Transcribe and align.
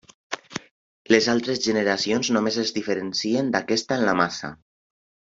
Les 1.15 1.27
altres 1.33 1.61
generacions 1.65 2.31
només 2.37 2.57
es 2.63 2.71
diferencien 2.81 3.53
d'aquesta 3.57 3.99
en 3.99 4.07
la 4.09 4.17
massa. 4.23 4.51